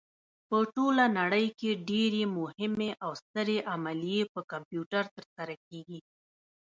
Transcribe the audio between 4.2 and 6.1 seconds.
په کمپیوټر ترسره کېږي.